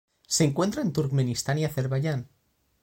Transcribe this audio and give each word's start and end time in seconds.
Se 0.27 0.43
encuentra 0.45 0.81
en 0.81 0.93
Turkmenistán 0.93 1.59
y 1.59 1.65
Azerbayán. 1.65 2.27